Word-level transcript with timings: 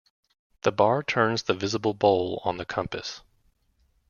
The 0.63 0.71
bar 0.71 1.03
turns 1.03 1.43
the 1.43 1.53
visible 1.53 1.93
bowl 1.93 2.41
of 2.43 2.57
the 2.57 2.65
compass. 2.65 3.21